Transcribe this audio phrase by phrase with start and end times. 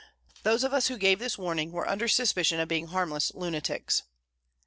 [0.41, 4.01] Those of us who gave this warning were under suspicion of being harmless lunatics.